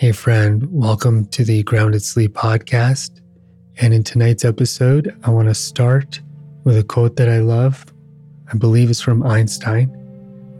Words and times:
Hey, 0.00 0.12
friend, 0.12 0.66
welcome 0.72 1.26
to 1.26 1.44
the 1.44 1.62
Grounded 1.62 2.02
Sleep 2.02 2.32
podcast. 2.32 3.20
And 3.76 3.92
in 3.92 4.02
tonight's 4.02 4.46
episode, 4.46 5.14
I 5.24 5.30
want 5.30 5.48
to 5.48 5.54
start 5.54 6.22
with 6.64 6.78
a 6.78 6.82
quote 6.82 7.16
that 7.16 7.28
I 7.28 7.40
love. 7.40 7.84
I 8.50 8.56
believe 8.56 8.88
it's 8.88 9.02
from 9.02 9.22
Einstein, 9.22 9.88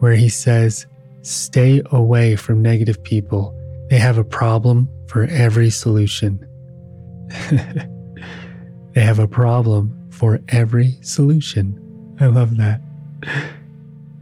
where 0.00 0.12
he 0.12 0.28
says, 0.28 0.86
Stay 1.22 1.80
away 1.86 2.36
from 2.36 2.60
negative 2.60 3.02
people. 3.02 3.58
They 3.88 3.96
have 3.96 4.18
a 4.18 4.24
problem 4.24 4.90
for 5.08 5.24
every 5.30 5.70
solution. 5.70 6.38
they 8.92 9.00
have 9.00 9.18
a 9.18 9.26
problem 9.26 10.06
for 10.10 10.38
every 10.48 10.98
solution. 11.00 11.80
I 12.20 12.26
love 12.26 12.58
that. 12.58 12.82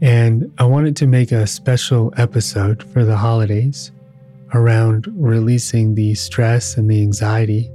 And 0.00 0.54
I 0.58 0.64
wanted 0.64 0.94
to 0.94 1.08
make 1.08 1.32
a 1.32 1.48
special 1.48 2.14
episode 2.16 2.84
for 2.92 3.04
the 3.04 3.16
holidays 3.16 3.90
around 4.54 5.06
releasing 5.14 5.94
the 5.94 6.14
stress 6.14 6.76
and 6.76 6.90
the 6.90 7.02
anxiety 7.02 7.70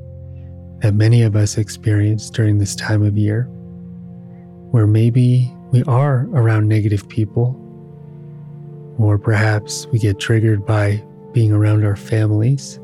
that 0.81 0.93
many 0.93 1.21
of 1.21 1.35
us 1.35 1.57
experience 1.57 2.29
during 2.29 2.57
this 2.57 2.75
time 2.75 3.03
of 3.03 3.17
year, 3.17 3.43
where 4.71 4.87
maybe 4.87 5.53
we 5.71 5.83
are 5.83 6.27
around 6.33 6.67
negative 6.67 7.07
people, 7.09 7.59
or 8.97 9.17
perhaps 9.17 9.87
we 9.87 9.99
get 9.99 10.19
triggered 10.19 10.65
by 10.65 11.01
being 11.31 11.51
around 11.51 11.85
our 11.85 11.95
families. 11.95 12.79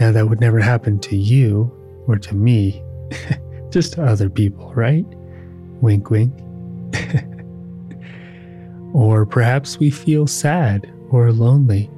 Now, 0.00 0.10
that 0.12 0.28
would 0.28 0.40
never 0.40 0.58
happen 0.58 0.98
to 1.00 1.16
you 1.16 1.70
or 2.06 2.18
to 2.18 2.34
me, 2.34 2.82
just 3.70 3.92
to 3.94 4.04
other 4.04 4.28
people, 4.28 4.72
right? 4.74 5.06
Wink, 5.80 6.10
wink. 6.10 6.32
or 8.94 9.24
perhaps 9.24 9.78
we 9.78 9.90
feel 9.90 10.26
sad 10.26 10.92
or 11.10 11.30
lonely 11.30 11.90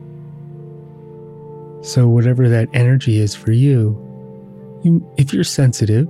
so, 1.85 2.09
whatever 2.09 2.49
that 2.49 2.71
energy 2.73 3.19
is 3.19 3.35
for 3.35 3.53
you, 3.53 4.01
you 4.83 5.07
if 5.19 5.35
you're 5.35 5.45
sensitive, 5.45 6.09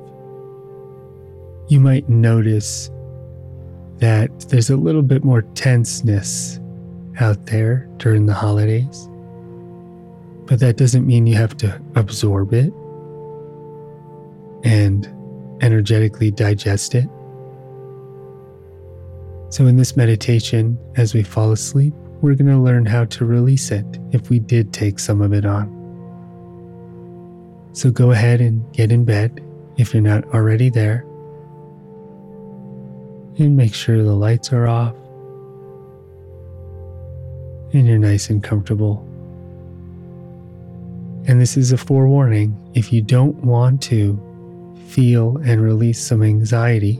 you 1.67 1.81
might 1.81 2.09
notice 2.09 2.93
that 3.97 4.31
there's 4.51 4.71
a 4.71 4.77
little 4.77 5.03
bit 5.03 5.25
more 5.25 5.43
tenseness 5.57 6.61
out 7.19 7.47
there 7.47 7.89
during 7.97 8.27
the 8.27 8.35
holidays. 8.35 9.09
But 10.47 10.61
that 10.61 10.77
doesn't 10.77 11.09
mean 11.09 11.27
you 11.27 11.35
have 11.35 11.57
to 11.57 11.83
absorb 11.97 12.55
it 12.55 12.73
and 14.63 15.09
energetically 15.61 16.31
digest 16.31 16.95
it. 16.95 17.09
So, 19.51 19.67
in 19.67 19.77
this 19.77 19.97
meditation, 19.97 20.79
as 20.97 21.15
we 21.15 21.25
fall 21.25 21.51
asleep, 21.51 21.95
we're 22.25 22.35
going 22.35 22.47
to 22.47 22.57
learn 22.57 22.87
how 22.87 23.05
to 23.05 23.27
release 23.27 23.71
it 23.71 23.85
if 24.13 24.31
we 24.31 24.39
did 24.39 24.73
take 24.73 24.99
some 24.99 25.21
of 25.21 25.35
it 25.35 25.45
on. 25.45 25.69
So 27.75 27.91
go 27.91 28.13
ahead 28.13 28.41
and 28.41 28.65
get 28.73 28.91
in 28.91 29.05
bed 29.05 29.45
if 29.77 29.93
you're 29.93 30.03
not 30.03 30.25
already 30.33 30.71
there. 30.71 31.05
And 33.39 33.55
make 33.59 33.75
sure 33.75 34.03
the 34.03 34.15
lights 34.15 34.55
are 34.55 34.67
off 34.67 34.95
and 37.75 37.87
you're 37.87 37.99
nice 37.99 38.31
and 38.31 38.43
comfortable. 38.43 39.07
And 41.29 41.43
this 41.43 41.59
is 41.59 41.73
a 41.73 41.77
forewarning 41.77 42.59
if 42.73 42.91
you 42.91 43.03
don't 43.03 43.37
want 43.45 43.83
to 43.83 44.19
feel 44.87 45.37
and 45.45 45.61
release 45.61 46.01
some 46.01 46.23
anxiety, 46.23 46.95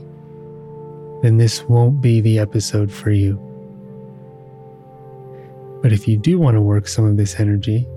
then 1.23 1.37
this 1.37 1.63
won't 1.63 1.99
be 1.99 2.21
the 2.21 2.37
episode 2.37 2.91
for 2.91 3.09
you. 3.09 3.44
But 5.85 5.93
if 5.93 6.07
you 6.07 6.17
do 6.17 6.39
want 6.39 6.55
to 6.55 6.61
work 6.61 6.87
some 6.87 7.05
of 7.05 7.15
this 7.15 7.39
energy, 7.39 7.87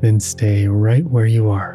then 0.00 0.18
stay 0.18 0.66
right 0.66 1.04
where 1.06 1.26
you 1.26 1.48
are. 1.48 1.74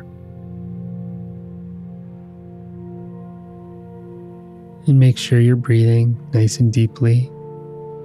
And 4.86 5.00
make 5.00 5.18
sure 5.18 5.40
you're 5.40 5.56
breathing 5.56 6.20
nice 6.34 6.60
and 6.60 6.74
deeply 6.74 7.32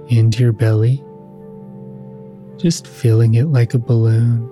into 0.07 0.43
your 0.43 0.53
belly, 0.53 1.03
just 2.55 2.87
filling 2.87 3.33
it 3.33 3.47
like 3.47 3.73
a 3.73 3.79
balloon 3.79 4.47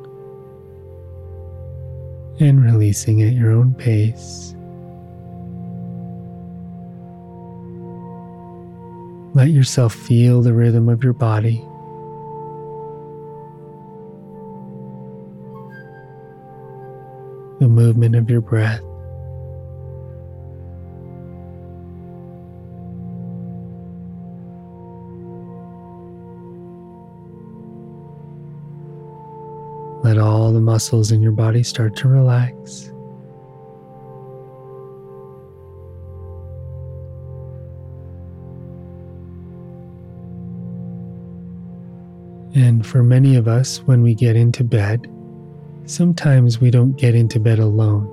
and 2.41 2.61
releasing 2.61 3.21
at 3.21 3.31
your 3.31 3.53
own 3.53 3.73
pace. 3.75 4.53
Let 9.33 9.51
yourself 9.51 9.95
feel 9.95 10.41
the 10.41 10.53
rhythm 10.53 10.89
of 10.89 11.01
your 11.01 11.13
body. 11.13 11.65
Movement 17.81 18.15
of 18.15 18.29
your 18.29 18.41
breath. 18.41 18.79
Let 30.03 30.19
all 30.19 30.51
the 30.53 30.61
muscles 30.61 31.11
in 31.11 31.23
your 31.23 31.31
body 31.31 31.63
start 31.63 31.95
to 31.97 32.07
relax. 32.07 32.89
And 42.53 42.85
for 42.85 43.01
many 43.01 43.35
of 43.35 43.47
us, 43.47 43.79
when 43.79 44.03
we 44.03 44.13
get 44.13 44.35
into 44.35 44.63
bed, 44.63 45.07
sometimes 45.85 46.59
we 46.59 46.71
don't 46.71 46.97
get 46.97 47.15
into 47.15 47.39
bed 47.39 47.59
alone. 47.59 48.07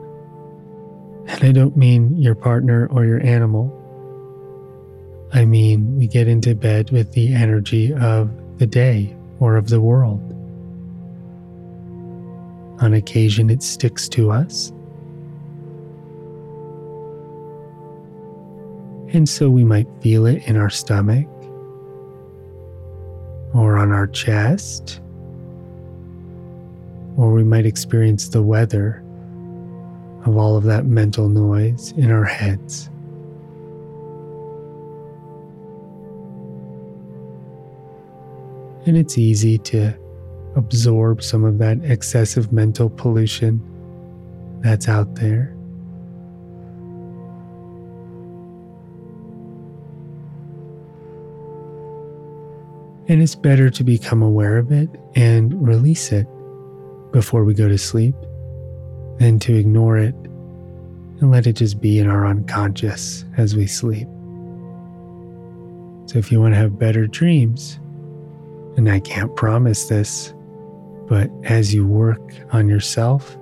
And 1.29 1.45
I 1.45 1.53
don't 1.53 1.77
mean 1.77 2.17
your 2.17 2.34
partner 2.34 2.87
or 2.91 3.05
your 3.05 3.25
animal. 3.25 3.75
I 5.33 5.45
mean, 5.45 5.97
we 5.97 6.06
get 6.06 6.27
into 6.27 6.55
bed 6.55 6.91
with 6.91 7.12
the 7.12 7.34
energy 7.34 7.93
of 7.93 8.31
the 8.59 8.67
day 8.67 9.15
or 9.41 9.56
of 9.56 9.69
the 9.69 9.81
world. 9.81 10.21
On 12.81 12.95
occasion, 12.95 13.51
it 13.51 13.62
sticks 13.62 14.09
to 14.11 14.31
us. 14.31 14.73
And 19.12 19.29
so 19.29 19.49
we 19.50 19.65
might 19.65 19.89
feel 20.00 20.27
it 20.27 20.47
in 20.47 20.56
our 20.56 20.71
stomach 20.71 21.27
or 23.55 23.79
on 23.79 23.91
our 23.91 24.06
chest 24.06 25.00
or 27.19 27.33
we 27.33 27.43
might 27.43 27.67
experience 27.67 28.29
the 28.29 28.41
weather 28.41 29.03
of 30.25 30.37
all 30.37 30.56
of 30.56 30.62
that 30.62 30.87
mental 30.87 31.29
noise 31.29 31.91
in 31.97 32.12
our 32.12 32.25
heads. 32.25 32.89
And 38.87 38.97
it's 38.97 39.19
easy 39.19 39.59
to 39.59 39.99
absorb 40.55 41.21
some 41.21 41.45
of 41.45 41.59
that 41.59 41.79
excessive 41.83 42.53
mental 42.53 42.89
pollution 42.89 43.61
that's 44.61 44.89
out 44.89 45.17
there. 45.17 45.53
And 53.09 53.21
it's 53.21 53.35
better 53.35 53.71
to 53.71 53.83
become 53.83 54.23
aware 54.23 54.56
of 54.56 54.71
it 54.71 54.89
and 55.17 55.67
release 55.67 56.12
it 56.12 56.29
before 57.12 57.44
we 57.44 57.54
go 57.54 57.69
to 57.69 57.78
sleep 57.78 58.14
than 59.19 59.38
to 59.41 59.54
ignore 59.54 59.98
it 59.98 60.14
and 61.20 61.30
let 61.30 61.46
it 61.46 61.54
just 61.54 61.80
be 61.80 61.98
in 61.98 62.08
our 62.08 62.26
unconscious 62.26 63.24
as 63.36 63.56
we 63.56 63.66
sleep. 63.66 64.06
So, 66.06 66.19
if 66.19 66.32
you 66.32 66.41
want 66.41 66.54
to 66.54 66.58
have 66.58 66.78
better 66.78 67.06
dreams, 67.06 67.78
and 68.76 68.88
I 68.88 69.00
can't 69.00 69.34
promise 69.37 69.88
this, 69.88 70.32
but 71.08 71.31
as 71.44 71.75
you 71.75 71.87
work 71.87 72.20
on 72.52 72.69
yourself, 72.69 73.37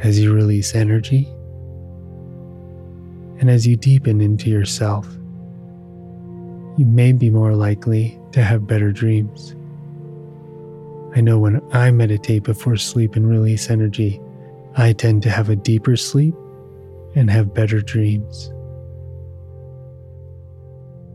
as 0.00 0.20
you 0.20 0.32
release 0.32 0.74
energy, 0.74 1.28
and 3.40 3.50
as 3.50 3.66
you 3.66 3.76
deepen 3.76 4.20
into 4.20 4.48
yourself, 4.48 5.06
you 6.76 6.86
may 6.86 7.12
be 7.12 7.30
more 7.30 7.54
likely 7.54 8.18
to 8.32 8.42
have 8.42 8.66
better 8.66 8.92
dreams. 8.92 9.56
I 11.16 11.20
know 11.20 11.38
when 11.38 11.62
I 11.72 11.92
meditate 11.92 12.42
before 12.42 12.76
sleep 12.76 13.14
and 13.14 13.28
release 13.28 13.70
energy, 13.70 14.20
I 14.76 14.92
tend 14.92 15.22
to 15.22 15.30
have 15.30 15.48
a 15.48 15.54
deeper 15.54 15.96
sleep 15.96 16.34
and 17.14 17.30
have 17.30 17.54
better 17.54 17.80
dreams. 17.80 18.50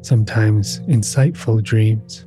Sometimes 0.02 0.80
insightful 0.82 1.62
dreams. 1.62 2.26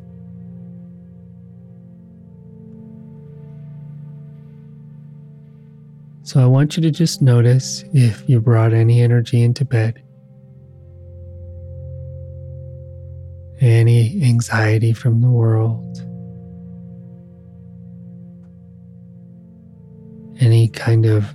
So 6.24 6.42
I 6.42 6.46
want 6.46 6.76
you 6.76 6.82
to 6.82 6.90
just 6.90 7.22
notice 7.22 7.84
if 7.94 8.28
you 8.28 8.38
brought 8.38 8.74
any 8.74 9.00
energy 9.00 9.42
into 9.42 9.64
bed, 9.64 10.02
any 13.62 14.22
anxiety 14.22 14.92
from 14.92 15.22
the 15.22 15.30
world 15.30 16.11
kind 20.72 21.06
of 21.06 21.32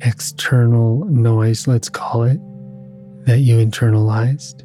external 0.00 1.04
noise, 1.06 1.66
let's 1.66 1.88
call 1.88 2.24
it, 2.24 2.40
that 3.26 3.38
you 3.38 3.56
internalized. 3.56 4.64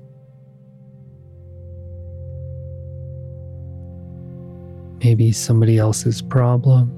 Maybe 5.04 5.32
somebody 5.32 5.78
else's 5.78 6.22
problem, 6.22 6.92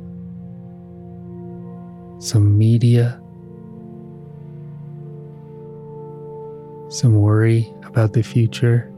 some 2.19 2.57
media, 2.57 3.21
some 6.89 7.19
worry 7.19 7.71
about 7.83 8.13
the 8.13 8.23
future. 8.23 8.91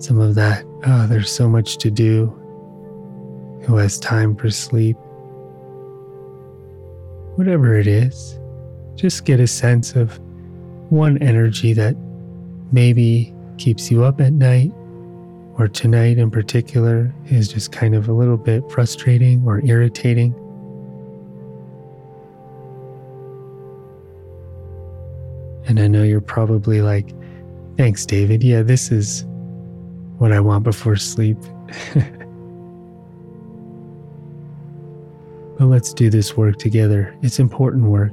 Some 0.00 0.18
of 0.18 0.34
that, 0.34 0.64
oh, 0.86 1.06
there's 1.06 1.30
so 1.30 1.48
much 1.48 1.76
to 1.78 1.90
do. 1.90 2.28
Who 3.66 3.76
has 3.76 3.98
time 3.98 4.34
for 4.34 4.50
sleep? 4.50 4.96
Whatever 7.36 7.78
it 7.78 7.86
is, 7.86 8.38
just 8.94 9.26
get 9.26 9.40
a 9.40 9.46
sense 9.46 9.94
of 9.94 10.18
one 10.88 11.18
energy 11.18 11.74
that 11.74 11.96
maybe 12.72 13.34
keeps 13.58 13.90
you 13.90 14.02
up 14.02 14.22
at 14.22 14.32
night, 14.32 14.72
or 15.58 15.68
tonight 15.68 16.16
in 16.16 16.30
particular 16.30 17.14
is 17.26 17.48
just 17.48 17.70
kind 17.70 17.94
of 17.94 18.08
a 18.08 18.12
little 18.12 18.38
bit 18.38 18.62
frustrating 18.70 19.44
or 19.46 19.62
irritating. 19.66 20.34
And 25.66 25.78
I 25.78 25.88
know 25.88 26.02
you're 26.02 26.22
probably 26.22 26.80
like, 26.80 27.10
thanks, 27.76 28.06
David. 28.06 28.42
Yeah, 28.42 28.62
this 28.62 28.90
is 28.90 29.26
what 30.20 30.32
I 30.32 30.40
want 30.40 30.64
before 30.64 30.96
sleep. 30.96 31.38
but 35.58 35.64
let's 35.64 35.94
do 35.94 36.10
this 36.10 36.36
work 36.36 36.58
together. 36.58 37.16
It's 37.22 37.38
important 37.38 37.84
work. 37.84 38.12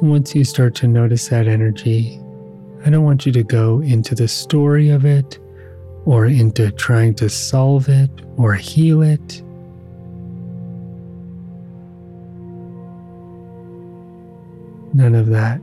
Once 0.00 0.32
you 0.36 0.44
start 0.44 0.76
to 0.76 0.86
notice 0.86 1.26
that 1.26 1.48
energy, 1.48 2.20
I 2.86 2.90
don't 2.90 3.02
want 3.02 3.26
you 3.26 3.32
to 3.32 3.42
go 3.42 3.80
into 3.80 4.14
the 4.14 4.28
story 4.28 4.90
of 4.90 5.04
it 5.04 5.40
or 6.04 6.26
into 6.26 6.70
trying 6.72 7.14
to 7.14 7.28
solve 7.28 7.88
it 7.88 8.10
or 8.36 8.54
heal 8.54 9.02
it. 9.02 9.42
None 14.94 15.14
of 15.14 15.28
that. 15.28 15.60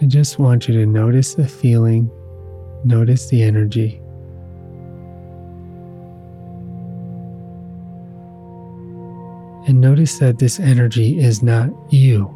I 0.00 0.06
just 0.06 0.38
want 0.38 0.68
you 0.68 0.74
to 0.74 0.86
notice 0.86 1.34
the 1.34 1.48
feeling, 1.48 2.08
notice 2.84 3.28
the 3.28 3.42
energy. 3.42 4.00
And 9.66 9.80
notice 9.80 10.18
that 10.18 10.38
this 10.38 10.60
energy 10.60 11.18
is 11.18 11.42
not 11.42 11.70
you, 11.90 12.32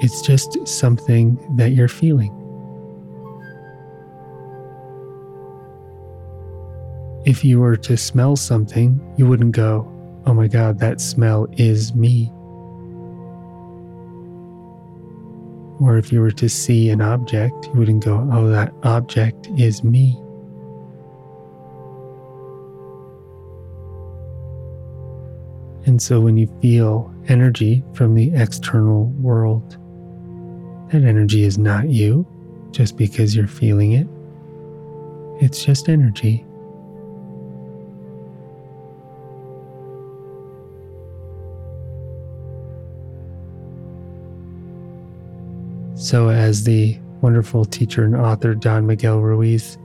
it's 0.00 0.22
just 0.22 0.66
something 0.66 1.38
that 1.56 1.70
you're 1.70 1.88
feeling. 1.88 2.32
If 7.24 7.44
you 7.44 7.60
were 7.60 7.76
to 7.76 7.96
smell 7.96 8.36
something, 8.36 9.00
you 9.16 9.26
wouldn't 9.26 9.52
go, 9.52 9.90
oh 10.26 10.34
my 10.34 10.46
God, 10.46 10.78
that 10.80 11.00
smell 11.00 11.46
is 11.56 11.94
me. 11.94 12.30
Or 15.80 15.96
if 15.96 16.12
you 16.12 16.20
were 16.20 16.30
to 16.32 16.48
see 16.48 16.90
an 16.90 17.00
object, 17.00 17.66
you 17.66 17.72
wouldn't 17.72 18.04
go, 18.04 18.28
oh, 18.32 18.48
that 18.48 18.72
object 18.82 19.48
is 19.56 19.82
me. 19.82 20.20
And 25.86 26.00
so 26.00 26.20
when 26.20 26.36
you 26.36 26.46
feel 26.60 27.14
energy 27.28 27.84
from 27.94 28.14
the 28.14 28.34
external 28.34 29.06
world, 29.20 29.78
that 30.90 31.04
energy 31.04 31.44
is 31.44 31.58
not 31.58 31.88
you 31.88 32.26
just 32.70 32.96
because 32.96 33.34
you're 33.34 33.46
feeling 33.46 33.92
it. 33.92 34.06
It's 35.42 35.64
just 35.64 35.88
energy. 35.88 36.44
So, 45.96 46.28
as 46.28 46.64
the 46.64 46.98
wonderful 47.22 47.64
teacher 47.64 48.04
and 48.04 48.14
author 48.14 48.54
Don 48.54 48.86
Miguel 48.86 49.20
Ruiz 49.20 49.78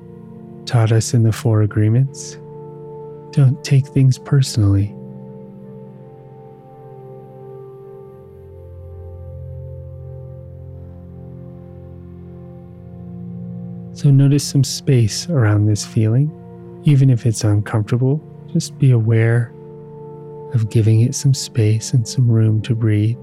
taught 0.65 0.91
us 0.91 1.13
in 1.13 1.23
the 1.23 1.31
Four 1.31 1.61
Agreements, 1.61 2.37
don't 3.31 3.57
take 3.63 3.87
things 3.87 4.17
personally. 4.17 4.93
So 13.99 14.09
notice 14.09 14.45
some 14.45 14.63
space 14.63 15.27
around 15.27 15.65
this 15.65 15.85
feeling. 15.85 16.31
Even 16.85 17.09
if 17.09 17.25
it's 17.25 17.43
uncomfortable, 17.43 18.23
just 18.53 18.79
be 18.79 18.91
aware 18.91 19.51
of 20.53 20.69
giving 20.69 21.01
it 21.01 21.13
some 21.13 21.33
space 21.33 21.91
and 21.91 22.07
some 22.07 22.31
room 22.31 22.61
to 22.61 22.73
breathe. 22.75 23.21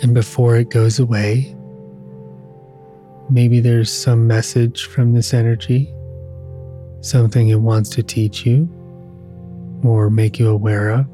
And 0.00 0.14
before 0.14 0.56
it 0.56 0.70
goes 0.70 0.98
away, 0.98 1.54
Maybe 3.30 3.60
there's 3.60 3.92
some 3.92 4.26
message 4.26 4.86
from 4.86 5.12
this 5.12 5.32
energy, 5.32 5.92
something 7.00 7.48
it 7.48 7.60
wants 7.60 7.90
to 7.90 8.02
teach 8.02 8.44
you 8.44 8.68
or 9.84 10.10
make 10.10 10.38
you 10.38 10.48
aware 10.48 10.90
of. 10.90 11.06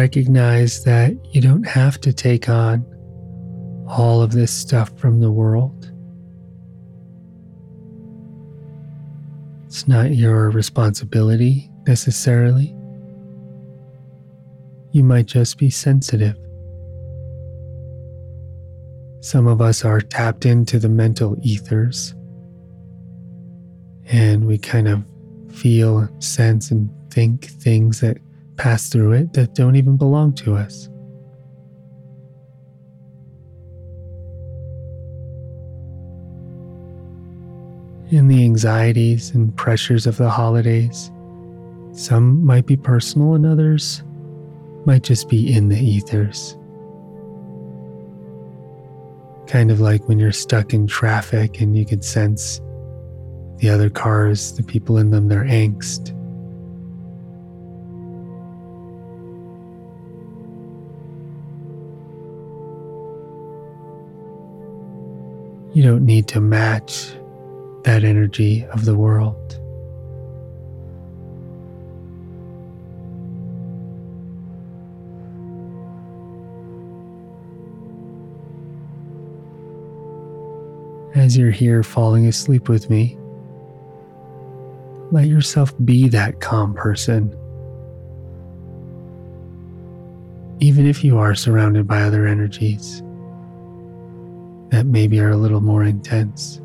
Recognize 0.00 0.82
that 0.82 1.12
you 1.34 1.42
don't 1.42 1.66
have 1.66 2.00
to 2.00 2.10
take 2.10 2.48
on 2.48 2.82
all 3.86 4.22
of 4.22 4.32
this 4.32 4.50
stuff 4.50 4.88
from 4.98 5.20
the 5.20 5.30
world. 5.30 5.92
It's 9.66 9.86
not 9.86 10.14
your 10.14 10.48
responsibility 10.48 11.70
necessarily. 11.86 12.74
You 14.92 15.04
might 15.04 15.26
just 15.26 15.58
be 15.58 15.68
sensitive. 15.68 16.38
Some 19.20 19.46
of 19.46 19.60
us 19.60 19.84
are 19.84 20.00
tapped 20.00 20.46
into 20.46 20.78
the 20.78 20.88
mental 20.88 21.36
ethers, 21.42 22.14
and 24.06 24.46
we 24.46 24.56
kind 24.56 24.88
of 24.88 25.04
feel, 25.52 26.08
sense, 26.20 26.70
and 26.70 26.88
think 27.10 27.44
things 27.44 28.00
that 28.00 28.16
pass 28.60 28.90
through 28.90 29.12
it 29.12 29.32
that 29.32 29.54
don't 29.54 29.74
even 29.74 29.96
belong 29.96 30.34
to 30.34 30.54
us. 30.54 30.90
In 38.10 38.28
the 38.28 38.44
anxieties 38.44 39.30
and 39.30 39.56
pressures 39.56 40.06
of 40.06 40.18
the 40.18 40.28
holidays, 40.28 41.10
some 41.92 42.44
might 42.44 42.66
be 42.66 42.76
personal 42.76 43.32
and 43.32 43.46
others 43.46 44.02
might 44.84 45.04
just 45.04 45.30
be 45.30 45.50
in 45.50 45.70
the 45.70 45.80
ethers. 45.80 46.54
Kind 49.46 49.70
of 49.70 49.80
like 49.80 50.06
when 50.06 50.18
you're 50.18 50.32
stuck 50.32 50.74
in 50.74 50.86
traffic 50.86 51.62
and 51.62 51.78
you 51.78 51.86
can 51.86 52.02
sense 52.02 52.60
the 53.56 53.70
other 53.70 53.88
cars, 53.88 54.52
the 54.52 54.62
people 54.62 54.98
in 54.98 55.12
them, 55.12 55.28
their 55.28 55.44
angst. 55.44 56.14
You 65.72 65.84
don't 65.84 66.04
need 66.04 66.26
to 66.28 66.40
match 66.40 67.12
that 67.84 68.02
energy 68.02 68.64
of 68.72 68.84
the 68.84 68.96
world. 68.96 69.36
As 81.14 81.36
you're 81.36 81.52
here 81.52 81.84
falling 81.84 82.26
asleep 82.26 82.68
with 82.68 82.90
me, 82.90 83.16
let 85.12 85.28
yourself 85.28 85.72
be 85.84 86.08
that 86.08 86.40
calm 86.40 86.74
person. 86.74 87.30
Even 90.58 90.84
if 90.84 91.04
you 91.04 91.16
are 91.18 91.36
surrounded 91.36 91.86
by 91.86 92.02
other 92.02 92.26
energies 92.26 93.04
that 94.70 94.86
maybe 94.86 95.20
are 95.20 95.30
a 95.30 95.36
little 95.36 95.60
more 95.60 95.84
intense. 95.84 96.60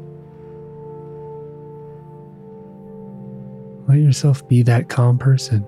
Let 3.87 3.99
yourself 3.99 4.47
be 4.47 4.63
that 4.63 4.89
calm 4.89 5.17
person. 5.17 5.65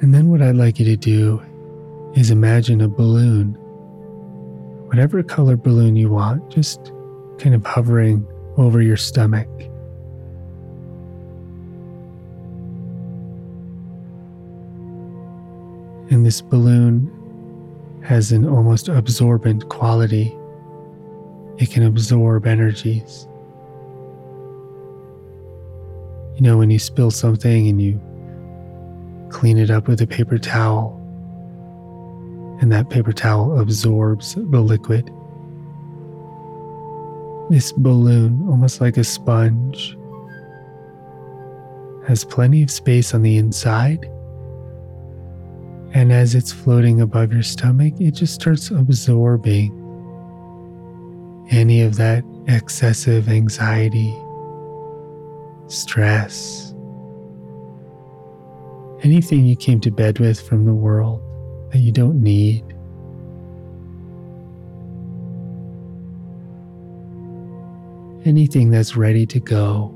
And 0.00 0.14
then, 0.14 0.28
what 0.28 0.42
I'd 0.42 0.56
like 0.56 0.78
you 0.78 0.84
to 0.84 0.96
do 0.96 1.42
is 2.14 2.30
imagine 2.30 2.82
a 2.82 2.88
balloon, 2.88 3.54
whatever 4.88 5.22
color 5.22 5.56
balloon 5.56 5.96
you 5.96 6.10
want, 6.10 6.50
just 6.50 6.92
kind 7.38 7.54
of 7.54 7.64
hovering 7.64 8.26
over 8.58 8.82
your 8.82 8.98
stomach. 8.98 9.48
And 16.14 16.24
this 16.24 16.40
balloon 16.40 17.10
has 18.04 18.30
an 18.30 18.46
almost 18.46 18.86
absorbent 18.86 19.68
quality. 19.68 20.32
It 21.58 21.72
can 21.72 21.82
absorb 21.82 22.46
energies. 22.46 23.26
You 26.36 26.42
know, 26.42 26.56
when 26.56 26.70
you 26.70 26.78
spill 26.78 27.10
something 27.10 27.66
and 27.66 27.82
you 27.82 28.00
clean 29.28 29.58
it 29.58 29.72
up 29.72 29.88
with 29.88 30.00
a 30.02 30.06
paper 30.06 30.38
towel, 30.38 31.00
and 32.60 32.70
that 32.70 32.90
paper 32.90 33.12
towel 33.12 33.58
absorbs 33.58 34.36
the 34.36 34.60
liquid. 34.60 35.10
This 37.50 37.72
balloon, 37.72 38.46
almost 38.48 38.80
like 38.80 38.96
a 38.98 39.02
sponge, 39.02 39.98
has 42.06 42.24
plenty 42.24 42.62
of 42.62 42.70
space 42.70 43.14
on 43.14 43.22
the 43.22 43.36
inside 43.36 44.08
and 45.94 46.12
as 46.12 46.34
it's 46.34 46.52
floating 46.52 47.00
above 47.00 47.32
your 47.32 47.44
stomach, 47.44 47.94
it 48.00 48.10
just 48.10 48.34
starts 48.34 48.72
absorbing 48.72 49.70
any 51.50 51.82
of 51.82 51.94
that 51.96 52.24
excessive 52.48 53.28
anxiety, 53.28 54.12
stress, 55.68 56.74
anything 59.04 59.44
you 59.44 59.54
came 59.54 59.80
to 59.80 59.92
bed 59.92 60.18
with 60.18 60.40
from 60.40 60.64
the 60.64 60.74
world 60.74 61.22
that 61.70 61.78
you 61.78 61.92
don't 61.92 62.20
need. 62.20 62.64
Anything 68.26 68.70
that's 68.70 68.96
ready 68.96 69.26
to 69.26 69.38
go. 69.38 69.93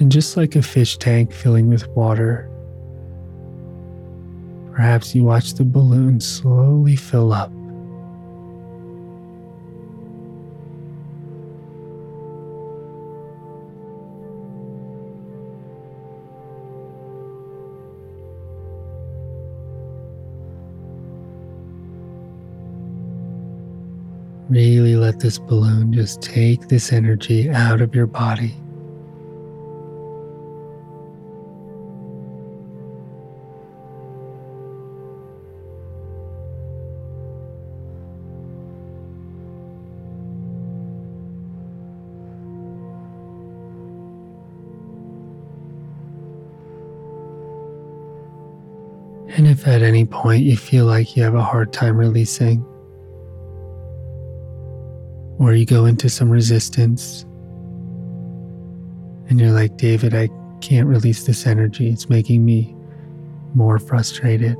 And 0.00 0.12
just 0.12 0.36
like 0.36 0.54
a 0.54 0.62
fish 0.62 0.96
tank 0.96 1.32
filling 1.32 1.68
with 1.68 1.88
water, 1.88 2.48
perhaps 4.72 5.12
you 5.12 5.24
watch 5.24 5.54
the 5.54 5.64
balloon 5.64 6.20
slowly 6.20 6.94
fill 6.94 7.32
up. 7.32 7.50
Really 24.48 24.94
let 24.94 25.18
this 25.18 25.38
balloon 25.38 25.92
just 25.92 26.22
take 26.22 26.68
this 26.68 26.92
energy 26.92 27.50
out 27.50 27.80
of 27.80 27.94
your 27.94 28.06
body. 28.06 28.54
And 49.38 49.46
if 49.46 49.68
at 49.68 49.82
any 49.82 50.04
point 50.04 50.42
you 50.42 50.56
feel 50.56 50.84
like 50.84 51.16
you 51.16 51.22
have 51.22 51.36
a 51.36 51.44
hard 51.44 51.72
time 51.72 51.96
releasing, 51.96 52.60
or 55.38 55.54
you 55.54 55.64
go 55.64 55.84
into 55.84 56.10
some 56.10 56.28
resistance, 56.28 57.22
and 59.28 59.40
you're 59.40 59.52
like, 59.52 59.76
David, 59.76 60.12
I 60.12 60.28
can't 60.60 60.88
release 60.88 61.22
this 61.22 61.46
energy, 61.46 61.88
it's 61.88 62.08
making 62.08 62.44
me 62.44 62.74
more 63.54 63.78
frustrated, 63.78 64.56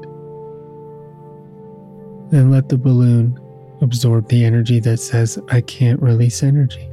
then 2.30 2.52
let 2.52 2.68
the 2.68 2.78
balloon 2.78 3.37
absorb 3.80 4.28
the 4.28 4.44
energy 4.44 4.78
that 4.78 4.99
says, 4.99 5.40
I 5.49 5.61
can't 5.61 6.00
release 6.00 6.44
energy. 6.44 6.88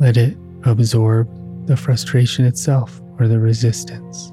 Let 0.00 0.16
it 0.16 0.34
absorb 0.64 1.28
the 1.66 1.76
frustration 1.76 2.46
itself 2.46 3.02
or 3.18 3.28
the 3.28 3.38
resistance. 3.38 4.32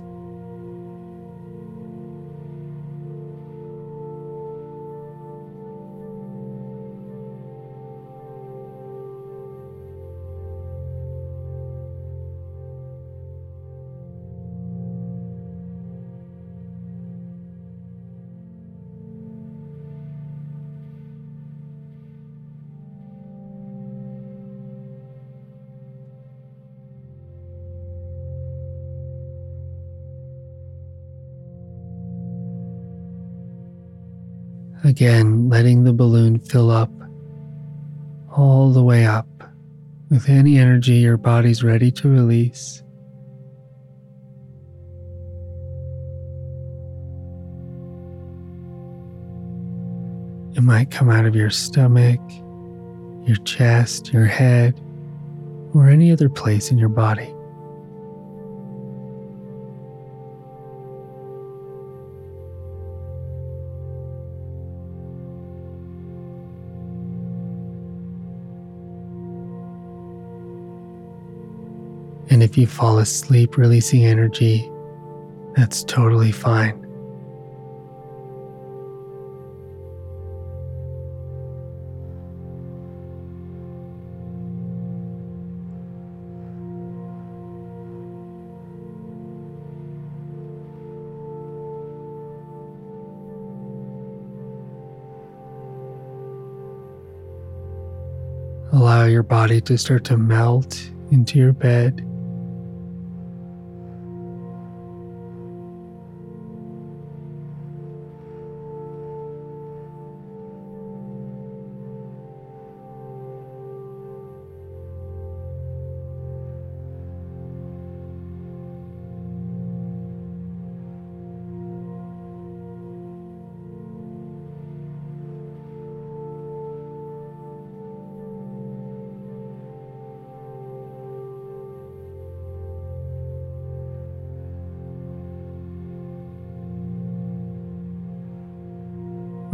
Again, 34.86 35.50
letting 35.50 35.84
the 35.84 35.94
balloon 35.94 36.38
fill 36.38 36.70
up 36.70 36.92
all 38.38 38.72
the 38.72 38.84
way 38.84 39.04
up 39.04 39.28
with 40.12 40.30
any 40.30 40.60
energy 40.60 40.98
your 40.98 41.18
body's 41.18 41.64
ready 41.64 41.92
to 41.94 42.08
release. 42.08 42.84
It 50.56 50.62
might 50.62 50.92
come 50.92 51.10
out 51.10 51.26
of 51.26 51.36
your 51.36 51.50
stomach, 51.50 52.22
your 53.28 53.38
chest, 53.44 54.14
your 54.14 54.26
head, 54.26 54.80
or 55.74 55.90
any 55.90 56.12
other 56.12 56.30
place 56.30 56.70
in 56.70 56.78
your 56.78 56.90
body. 56.90 57.35
And 72.30 72.42
if 72.42 72.58
you 72.58 72.68
fall 72.68 72.98
asleep 73.00 73.58
releasing 73.58 74.06
energy, 74.06 74.70
that's 75.56 75.84
totally 75.84 76.32
fine. 76.32 76.82
Allow 98.74 99.06
your 99.06 99.24
body 99.24 99.62
to 99.62 99.78
start 99.78 100.04
to 100.06 100.18
melt 100.18 100.92
into 101.12 101.40
your 101.40 101.54
bed 101.54 102.06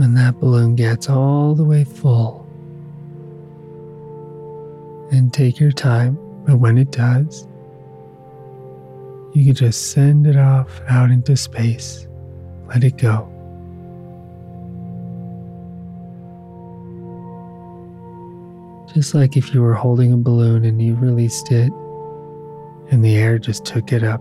when 0.02 0.16
that 0.16 0.40
balloon 0.40 0.76
gets 0.76 1.08
all 1.08 1.54
the 1.54 1.64
way 1.64 1.84
full. 1.84 2.44
And 5.12 5.32
take 5.32 5.60
your 5.60 5.72
time, 5.72 6.18
but 6.44 6.56
when 6.56 6.80
it 6.80 6.90
does, 6.90 7.48
you 9.36 9.46
can 9.46 9.54
just 9.54 9.92
send 9.92 10.26
it 10.26 10.38
off 10.38 10.82
out 10.90 11.12
into 11.12 11.38
space. 11.38 12.08
Let 12.66 12.84
it 12.84 12.98
go. 12.98 13.28
Just 18.96 19.14
like 19.14 19.38
if 19.38 19.54
you 19.54 19.62
were 19.62 19.76
holding 19.76 20.12
a 20.14 20.18
balloon 20.18 20.66
and 20.66 20.82
you 20.82 20.96
released 20.96 21.52
it, 21.52 21.72
and 22.90 23.06
the 23.06 23.18
air 23.18 23.38
just 23.38 23.66
took 23.66 23.94
it 23.94 24.04
up. 24.04 24.20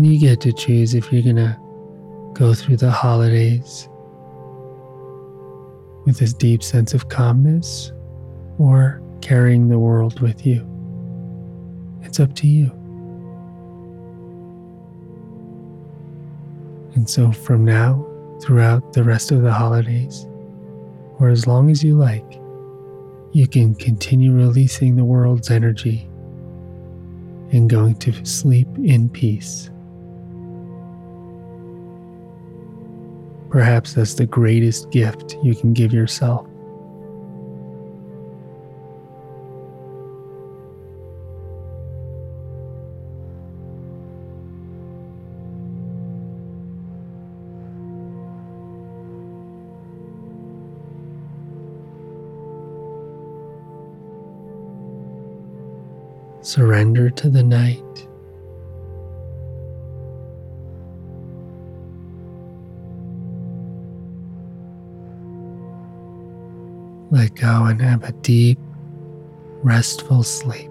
And 0.00 0.10
you 0.10 0.18
get 0.18 0.40
to 0.40 0.52
choose 0.54 0.94
if 0.94 1.12
you're 1.12 1.20
going 1.20 1.36
to 1.36 1.58
go 2.32 2.54
through 2.54 2.78
the 2.78 2.90
holidays 2.90 3.86
with 6.06 6.16
this 6.16 6.32
deep 6.32 6.62
sense 6.62 6.94
of 6.94 7.10
calmness 7.10 7.92
or 8.56 9.02
carrying 9.20 9.68
the 9.68 9.78
world 9.78 10.20
with 10.20 10.46
you. 10.46 10.66
It's 12.00 12.18
up 12.18 12.34
to 12.36 12.46
you. 12.46 12.70
And 16.94 17.06
so 17.06 17.30
from 17.30 17.66
now, 17.66 18.02
throughout 18.40 18.94
the 18.94 19.04
rest 19.04 19.30
of 19.32 19.42
the 19.42 19.52
holidays, 19.52 20.26
or 21.18 21.28
as 21.28 21.46
long 21.46 21.68
as 21.68 21.84
you 21.84 21.98
like, 21.98 22.40
you 23.32 23.46
can 23.46 23.74
continue 23.74 24.32
releasing 24.32 24.96
the 24.96 25.04
world's 25.04 25.50
energy 25.50 26.08
and 27.52 27.68
going 27.68 27.96
to 27.96 28.24
sleep 28.24 28.68
in 28.82 29.10
peace. 29.10 29.70
Perhaps 33.50 33.94
that's 33.94 34.14
the 34.14 34.26
greatest 34.26 34.90
gift 34.90 35.36
you 35.42 35.56
can 35.56 35.72
give 35.72 35.92
yourself. 35.92 36.46
Surrender 56.40 57.10
to 57.10 57.28
the 57.28 57.42
night. 57.42 58.09
Let 67.10 67.34
go 67.34 67.64
and 67.64 67.80
have 67.80 68.04
a 68.04 68.12
deep, 68.12 68.58
restful 69.62 70.22
sleep. 70.22 70.70